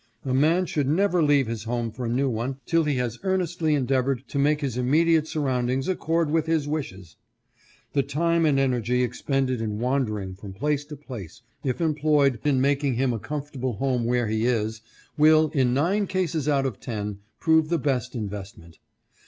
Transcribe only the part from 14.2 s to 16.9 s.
he is, will, in nine cases out of